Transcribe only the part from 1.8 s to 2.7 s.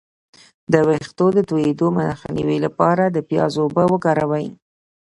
مخنیوي